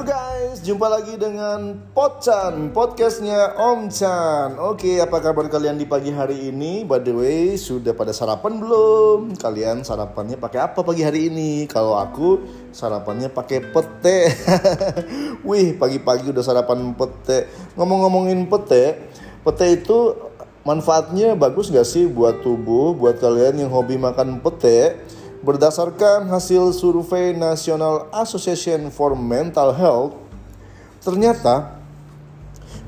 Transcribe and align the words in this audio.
Yo 0.00 0.08
guys, 0.08 0.64
jumpa 0.64 0.88
lagi 0.88 1.20
dengan 1.20 1.76
Pocan, 1.92 2.72
podcastnya 2.72 3.52
Om 3.52 3.92
Chan. 3.92 4.56
Oke, 4.56 4.96
apa 4.96 5.20
kabar 5.20 5.44
kalian 5.44 5.76
di 5.76 5.84
pagi 5.84 6.08
hari 6.08 6.48
ini? 6.48 6.88
By 6.88 7.04
the 7.04 7.12
way, 7.12 7.52
sudah 7.60 7.92
pada 7.92 8.08
sarapan 8.08 8.64
belum? 8.64 9.36
Kalian 9.36 9.84
sarapannya 9.84 10.40
pakai 10.40 10.72
apa 10.72 10.80
pagi 10.80 11.04
hari 11.04 11.28
ini? 11.28 11.68
Kalau 11.68 12.00
aku 12.00 12.40
sarapannya 12.72 13.28
pakai 13.28 13.60
pete. 13.60 14.32
Wih, 15.52 15.76
pagi-pagi 15.76 16.32
udah 16.32 16.48
sarapan 16.48 16.96
pete. 16.96 17.52
Ngomong-ngomongin 17.76 18.48
pete, 18.48 19.04
pete 19.44 19.84
itu 19.84 20.16
manfaatnya 20.64 21.36
bagus 21.36 21.68
gak 21.68 21.84
sih 21.84 22.08
buat 22.08 22.40
tubuh? 22.40 22.96
Buat 22.96 23.20
kalian 23.20 23.68
yang 23.68 23.68
hobi 23.68 24.00
makan 24.00 24.40
pete? 24.40 24.96
Berdasarkan 25.40 26.28
hasil 26.28 26.76
survei 26.76 27.32
National 27.32 28.12
Association 28.12 28.92
for 28.92 29.16
Mental 29.16 29.72
Health, 29.72 30.12
ternyata 31.00 31.80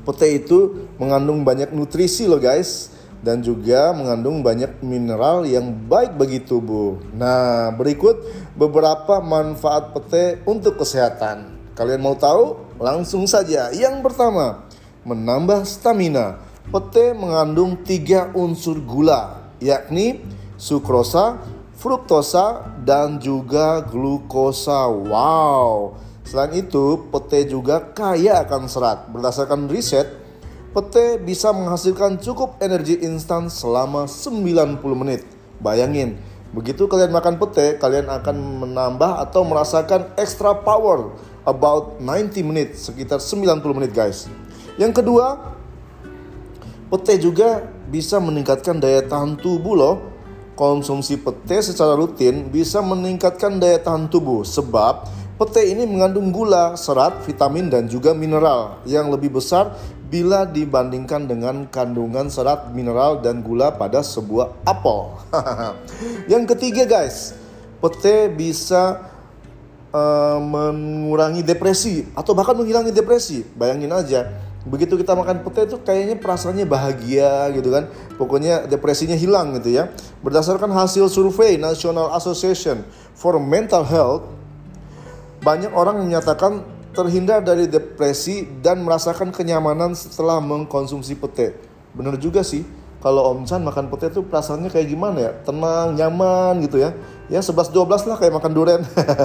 pete 0.05 0.37
itu 0.37 0.85
mengandung 1.01 1.41
banyak 1.41 1.73
nutrisi 1.73 2.29
loh 2.29 2.37
guys 2.37 2.93
dan 3.25 3.41
juga 3.41 3.89
mengandung 3.97 4.45
banyak 4.45 4.85
mineral 4.85 5.49
yang 5.49 5.65
baik 5.89 6.13
bagi 6.13 6.45
tubuh. 6.45 7.01
Nah, 7.17 7.73
berikut 7.73 8.21
beberapa 8.53 9.17
manfaat 9.17 9.95
pete 9.95 10.45
untuk 10.45 10.77
kesehatan. 10.77 11.57
Kalian 11.73 12.05
mau 12.05 12.13
tahu? 12.13 12.77
Langsung 12.77 13.25
saja. 13.25 13.73
Yang 13.73 14.05
pertama, 14.05 14.69
menambah 15.01 15.65
stamina. 15.65 16.37
Pete 16.69 17.17
mengandung 17.17 17.81
tiga 17.81 18.29
unsur 18.37 18.77
gula, 18.77 19.49
yakni 19.57 20.21
sukrosa, 20.59 21.41
fruktosa, 21.83 22.63
dan 22.87 23.19
juga 23.19 23.83
glukosa. 23.83 24.87
Wow. 24.87 25.99
Selain 26.23 26.55
itu, 26.55 27.11
pete 27.11 27.43
juga 27.51 27.83
kaya 27.91 28.47
akan 28.47 28.71
serat. 28.71 29.11
Berdasarkan 29.11 29.67
riset, 29.67 30.07
pete 30.71 31.19
bisa 31.19 31.51
menghasilkan 31.51 32.23
cukup 32.23 32.55
energi 32.63 33.03
instan 33.03 33.51
selama 33.51 34.07
90 34.07 34.79
menit. 34.95 35.27
Bayangin, 35.59 36.15
begitu 36.55 36.87
kalian 36.87 37.11
makan 37.11 37.35
pete, 37.35 37.75
kalian 37.75 38.07
akan 38.07 38.63
menambah 38.63 39.19
atau 39.19 39.43
merasakan 39.43 40.07
extra 40.15 40.55
power 40.55 41.11
about 41.43 41.99
90 41.99 42.47
menit, 42.47 42.79
sekitar 42.79 43.19
90 43.19 43.59
menit 43.75 43.91
guys. 43.91 44.31
Yang 44.79 45.03
kedua, 45.03 45.51
pete 46.87 47.19
juga 47.19 47.67
bisa 47.91 48.23
meningkatkan 48.23 48.79
daya 48.79 49.03
tahan 49.03 49.35
tubuh 49.35 49.75
loh 49.75 50.12
konsumsi 50.53 51.17
pete 51.17 51.61
secara 51.61 51.93
rutin 51.97 52.49
bisa 52.49 52.81
meningkatkan 52.81 53.57
daya 53.57 53.81
tahan 53.81 54.09
tubuh 54.09 54.45
sebab 54.45 55.05
pete 55.37 55.65
ini 55.65 55.83
mengandung 55.85 56.29
gula, 56.29 56.77
serat, 56.77 57.25
vitamin 57.25 57.69
dan 57.69 57.89
juga 57.89 58.13
mineral 58.13 58.81
yang 58.85 59.09
lebih 59.09 59.37
besar 59.37 59.73
bila 60.13 60.45
dibandingkan 60.45 61.25
dengan 61.25 61.65
kandungan 61.73 62.29
serat, 62.29 62.69
mineral 62.69 63.17
dan 63.25 63.41
gula 63.41 63.73
pada 63.73 64.05
sebuah 64.05 64.61
apel. 64.61 65.17
yang 66.31 66.45
ketiga 66.45 66.85
guys, 66.85 67.33
pete 67.81 68.29
bisa 68.29 69.12
uh, 69.93 70.41
mengurangi 70.41 71.45
depresi 71.45 72.09
atau 72.17 72.33
bahkan 72.35 72.57
menghilangi 72.57 72.91
depresi. 72.91 73.45
Bayangin 73.55 73.93
aja 73.93 74.33
begitu 74.63 74.95
kita 74.95 75.11
makan 75.11 75.43
pete 75.43 75.67
itu 75.67 75.75
kayaknya 75.83 76.15
perasaannya 76.19 76.65
bahagia 76.67 77.47
gitu 77.55 77.69
kan. 77.71 77.87
Pokoknya 78.17 78.65
depresinya 78.67 79.15
hilang 79.15 79.55
gitu 79.61 79.77
ya. 79.77 79.93
Berdasarkan 80.25 80.73
hasil 80.73 81.07
survei 81.07 81.55
National 81.55 82.11
Association 82.17 82.81
for 83.13 83.37
Mental 83.39 83.85
Health 83.85 84.27
banyak 85.43 85.71
orang 85.75 85.99
menyatakan 86.07 86.63
terhindar 86.95 87.43
dari 87.43 87.67
depresi 87.67 88.47
dan 88.63 88.79
merasakan 88.85 89.35
kenyamanan 89.35 89.91
setelah 89.91 90.39
mengkonsumsi 90.39 91.19
pete. 91.19 91.57
Bener 91.93 92.15
juga 92.17 92.41
sih 92.41 92.63
kalau 93.03 93.35
Om 93.35 93.43
Chan 93.43 93.59
makan 93.59 93.91
pete 93.91 94.07
itu 94.07 94.23
perasaannya 94.23 94.71
kayak 94.71 94.87
gimana 94.87 95.17
ya 95.19 95.31
tenang 95.43 95.99
nyaman 95.99 96.63
gitu 96.63 96.79
ya 96.79 96.95
ya 97.27 97.43
11-12 97.43 98.07
lah 98.07 98.15
kayak 98.15 98.33
makan 98.39 98.51
durian 98.55 98.81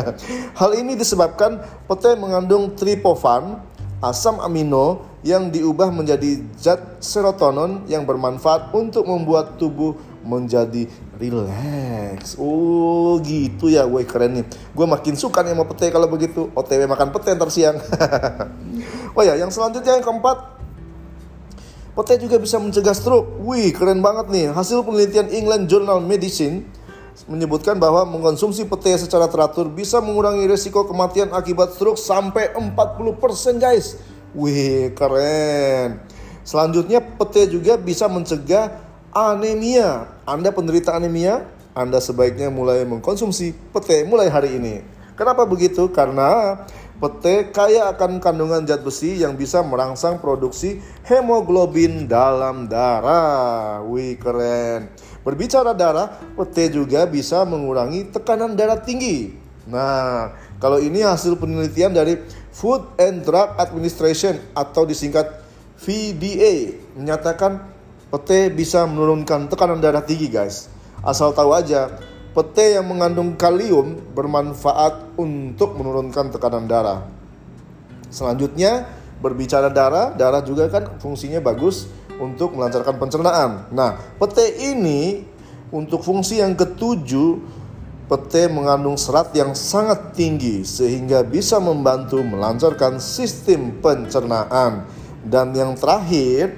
hal 0.58 0.70
ini 0.74 0.98
disebabkan 0.98 1.62
pete 1.86 2.18
mengandung 2.18 2.74
triptofan 2.74 3.62
asam 4.02 4.42
amino 4.42 5.06
yang 5.26 5.50
diubah 5.50 5.90
menjadi 5.90 6.42
zat 6.54 7.02
serotonin 7.02 7.86
yang 7.90 8.06
bermanfaat 8.06 8.70
untuk 8.74 9.06
membuat 9.06 9.58
tubuh 9.58 9.98
menjadi 10.22 10.86
rileks. 11.18 12.38
Oh 12.38 13.18
gitu 13.18 13.66
ya, 13.66 13.82
gue 13.88 14.06
keren 14.06 14.38
nih. 14.38 14.46
Gue 14.76 14.86
makin 14.86 15.18
suka 15.18 15.42
nih 15.42 15.56
sama 15.56 15.66
pete 15.66 15.90
kalau 15.90 16.06
begitu. 16.06 16.46
OTW 16.54 16.86
makan 16.86 17.10
pete 17.10 17.34
ntar 17.34 17.50
siang. 17.50 17.80
oh 19.18 19.22
ya, 19.26 19.34
yang 19.34 19.50
selanjutnya 19.50 19.98
yang 19.98 20.04
keempat, 20.06 20.57
pete 21.98 22.14
juga 22.22 22.38
bisa 22.38 22.62
mencegah 22.62 22.94
stroke. 22.94 23.42
Wih, 23.42 23.74
keren 23.74 23.98
banget 23.98 24.30
nih. 24.30 24.46
Hasil 24.54 24.86
penelitian 24.86 25.26
England 25.34 25.66
Journal 25.66 25.98
Medicine 25.98 26.62
menyebutkan 27.26 27.74
bahwa 27.74 28.06
mengkonsumsi 28.06 28.70
pete 28.70 28.94
secara 28.94 29.26
teratur 29.26 29.66
bisa 29.66 29.98
mengurangi 29.98 30.46
risiko 30.46 30.86
kematian 30.86 31.34
akibat 31.34 31.74
stroke 31.74 31.98
sampai 31.98 32.54
40% 32.54 33.58
guys. 33.58 33.98
Wih, 34.30 34.94
keren. 34.94 35.98
Selanjutnya 36.46 37.02
pete 37.02 37.50
juga 37.50 37.74
bisa 37.74 38.06
mencegah 38.06 38.78
anemia. 39.10 40.06
Anda 40.22 40.54
penderita 40.54 40.94
anemia, 40.94 41.50
Anda 41.74 41.98
sebaiknya 41.98 42.46
mulai 42.46 42.86
mengkonsumsi 42.86 43.74
pete 43.74 44.06
mulai 44.06 44.30
hari 44.30 44.54
ini. 44.54 44.86
Kenapa 45.18 45.42
begitu? 45.42 45.90
Karena 45.90 46.62
pete 46.98 47.54
kaya 47.54 47.94
akan 47.94 48.18
kandungan 48.18 48.66
zat 48.66 48.82
besi 48.82 49.22
yang 49.22 49.38
bisa 49.38 49.62
merangsang 49.62 50.18
produksi 50.18 50.82
hemoglobin 51.06 52.10
dalam 52.10 52.66
darah. 52.66 53.82
Wih, 53.86 54.18
keren. 54.18 54.90
Berbicara 55.22 55.74
darah, 55.74 56.18
pete 56.34 56.74
juga 56.74 57.06
bisa 57.06 57.46
mengurangi 57.46 58.10
tekanan 58.10 58.58
darah 58.58 58.82
tinggi. 58.82 59.34
Nah, 59.68 60.34
kalau 60.58 60.82
ini 60.82 61.04
hasil 61.04 61.38
penelitian 61.38 61.92
dari 61.94 62.18
Food 62.50 62.98
and 62.98 63.22
Drug 63.22 63.54
Administration 63.60 64.40
atau 64.56 64.82
disingkat 64.82 65.44
VDA 65.78 66.74
menyatakan 66.98 67.62
pete 68.10 68.50
bisa 68.50 68.82
menurunkan 68.88 69.46
tekanan 69.46 69.78
darah 69.78 70.02
tinggi, 70.02 70.26
guys. 70.26 70.66
Asal 71.04 71.30
tahu 71.30 71.54
aja, 71.54 71.94
pete 72.32 72.76
yang 72.76 72.86
mengandung 72.86 73.34
kalium 73.34 73.98
bermanfaat 74.12 75.16
untuk 75.16 75.76
menurunkan 75.76 76.32
tekanan 76.32 76.68
darah. 76.68 77.06
Selanjutnya, 78.08 78.88
berbicara 79.20 79.68
darah, 79.68 80.14
darah 80.14 80.40
juga 80.40 80.70
kan 80.72 80.96
fungsinya 81.02 81.42
bagus 81.42 81.90
untuk 82.18 82.54
melancarkan 82.54 82.96
pencernaan. 82.98 83.50
Nah, 83.70 83.98
pete 84.18 84.54
ini 84.58 85.24
untuk 85.70 86.00
fungsi 86.00 86.40
yang 86.40 86.56
ketujuh, 86.56 87.38
pete 88.08 88.48
mengandung 88.48 88.96
serat 88.96 89.30
yang 89.36 89.52
sangat 89.52 90.16
tinggi 90.16 90.64
sehingga 90.64 91.20
bisa 91.22 91.60
membantu 91.60 92.24
melancarkan 92.24 92.96
sistem 92.98 93.76
pencernaan. 93.84 94.88
Dan 95.20 95.52
yang 95.52 95.76
terakhir, 95.76 96.56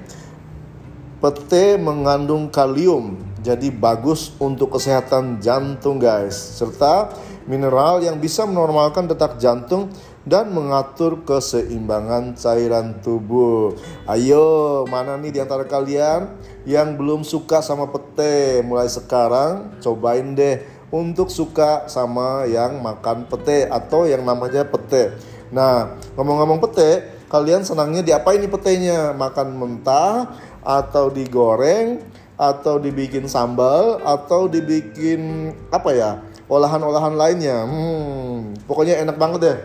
pete 1.18 1.76
mengandung 1.80 2.48
kalium, 2.48 3.18
jadi 3.40 3.72
bagus 3.72 4.36
untuk 4.36 4.76
kesehatan 4.76 5.40
jantung, 5.40 5.96
guys, 5.96 6.36
serta 6.36 7.12
mineral 7.48 8.04
yang 8.04 8.20
bisa 8.20 8.44
menormalkan 8.44 9.08
detak 9.08 9.40
jantung 9.40 9.88
dan 10.28 10.52
mengatur 10.52 11.24
keseimbangan 11.24 12.36
cairan 12.36 13.00
tubuh. 13.00 13.72
Ayo, 14.04 14.84
mana 14.86 15.16
nih 15.16 15.32
di 15.32 15.40
antara 15.40 15.64
kalian 15.64 16.36
yang 16.68 17.00
belum 17.00 17.24
suka 17.24 17.64
sama 17.64 17.88
pete? 17.88 18.60
Mulai 18.60 18.92
sekarang 18.92 19.80
cobain 19.80 20.36
deh 20.36 20.60
untuk 20.92 21.32
suka 21.32 21.88
sama 21.88 22.44
yang 22.44 22.84
makan 22.84 23.24
pete 23.24 23.64
atau 23.72 24.04
yang 24.04 24.20
namanya 24.20 24.68
pete. 24.68 25.16
Nah, 25.48 25.96
ngomong-ngomong 26.14 26.60
pete, 26.68 27.24
kalian 27.32 27.64
senangnya 27.64 28.04
diapain 28.04 28.38
nih 28.38 28.52
petenya? 28.52 29.16
Makan 29.16 29.48
mentah 29.56 30.36
atau 30.60 31.08
digoreng 31.08 32.04
atau 32.40 32.80
dibikin 32.80 33.28
sambal 33.28 34.00
atau 34.00 34.48
dibikin 34.48 35.52
apa 35.68 35.92
ya? 35.92 36.12
olahan-olahan 36.50 37.14
lainnya. 37.14 37.62
Hmm, 37.62 38.58
pokoknya 38.66 38.98
enak 39.06 39.16
banget 39.16 39.40
deh. 39.46 39.58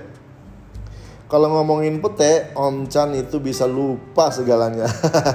Kalau 1.25 1.49
ngomongin 1.49 2.05
pete, 2.05 2.53
Om 2.53 2.85
Chan 2.85 3.09
itu 3.17 3.41
bisa 3.41 3.65
lupa 3.65 4.29
segalanya. 4.29 4.85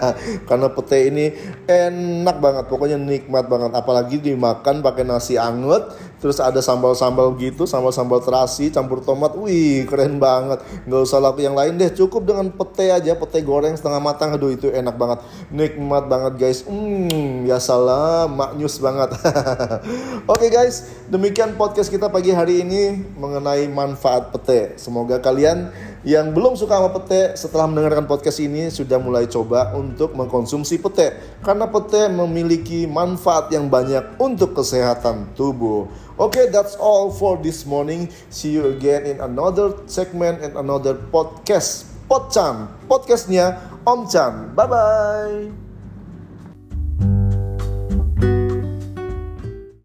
Karena 0.48 0.70
pete 0.70 1.10
ini 1.10 1.34
enak 1.66 2.38
banget, 2.38 2.64
pokoknya 2.70 2.94
nikmat 2.94 3.50
banget. 3.50 3.74
Apalagi 3.74 4.22
dimakan 4.22 4.86
pakai 4.86 5.02
nasi 5.02 5.34
anget, 5.34 5.90
terus 6.20 6.36
ada 6.38 6.60
sambal-sambal 6.60 7.32
gitu, 7.40 7.64
sambal-sambal 7.64 8.20
terasi, 8.20 8.68
campur 8.68 9.00
tomat. 9.00 9.32
Wih, 9.34 9.88
keren 9.88 10.20
banget. 10.20 10.60
Nggak 10.84 11.00
usah 11.08 11.18
laku 11.18 11.42
yang 11.42 11.56
lain 11.56 11.80
deh, 11.80 11.88
cukup 11.90 12.28
dengan 12.28 12.52
pete 12.52 12.92
aja, 12.92 13.16
pete 13.16 13.40
goreng 13.40 13.74
setengah 13.74 13.98
matang. 13.98 14.36
Aduh, 14.36 14.52
itu 14.52 14.68
enak 14.68 14.94
banget. 14.94 15.24
Nikmat 15.48 16.04
banget 16.06 16.32
guys. 16.36 16.60
Hmm, 16.68 17.48
ya 17.48 17.56
salah, 17.56 18.28
maknyus 18.28 18.76
banget. 18.78 19.16
Oke 20.30 20.46
okay, 20.46 20.48
guys, 20.52 20.86
demikian 21.08 21.56
podcast 21.56 21.88
kita 21.88 22.12
pagi 22.12 22.30
hari 22.36 22.62
ini 22.62 23.00
mengenai 23.16 23.66
manfaat 23.72 24.30
pete. 24.30 24.76
Semoga 24.76 25.18
kalian 25.18 25.72
yang 26.00 26.32
belum 26.32 26.56
suka 26.56 26.80
sama 26.80 26.90
pete 26.96 27.36
setelah 27.36 27.68
mendengarkan 27.68 28.08
podcast 28.08 28.40
ini 28.40 28.72
sudah 28.72 28.96
mulai 28.96 29.28
coba 29.28 29.76
untuk 29.76 30.16
mengkonsumsi 30.16 30.80
pete 30.80 31.12
karena 31.44 31.68
pete 31.68 32.08
memiliki 32.08 32.88
manfaat 32.88 33.52
yang 33.52 33.68
banyak 33.68 34.16
untuk 34.16 34.56
kesehatan 34.56 35.28
tubuh. 35.36 35.84
Oke, 36.16 36.36
okay, 36.36 36.46
that's 36.48 36.76
all 36.76 37.12
for 37.12 37.40
this 37.40 37.64
morning. 37.68 38.08
See 38.32 38.52
you 38.52 38.72
again 38.72 39.08
in 39.08 39.20
another 39.20 39.76
segment 39.88 40.40
and 40.40 40.56
another 40.56 40.96
podcast. 41.12 41.88
Podchan, 42.10 42.66
podcastnya 42.90 43.60
Om 43.86 44.10
Chan. 44.10 44.52
Bye 44.58 44.66
bye. 44.66 45.69